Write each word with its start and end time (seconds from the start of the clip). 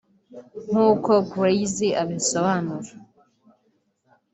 nk’uko 0.69 1.11
Gerlzy 1.31 1.89
abisobanura 2.01 2.91